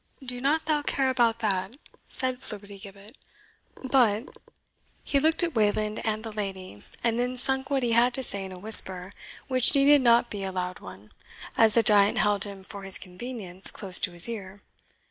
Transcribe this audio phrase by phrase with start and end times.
[0.25, 1.75] "Do not thou care about that,"
[2.07, 3.15] said Flibbertigibbet
[3.83, 4.29] "but"
[5.03, 8.43] he looked at Wayland and the lady, and then sunk what he had to say
[8.43, 9.13] in a whisper,
[9.47, 11.11] which needed not be a loud one,
[11.55, 14.63] as the giant held him for his convenience close to his ear.